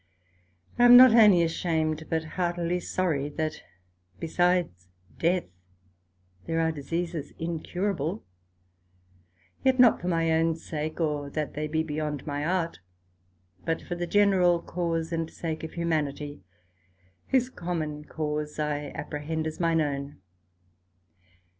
[0.79, 3.61] I am not only ashamed, but heartily sorry, that
[4.19, 4.87] besides
[5.19, 5.43] death,
[6.47, 8.23] there are diseases incurable;
[9.63, 12.79] yet not for my own sake, or that they be beyond my Art,
[13.63, 16.41] but for the general cause and sake of humanity,
[17.27, 20.19] whose common cause I apprehend as mine own.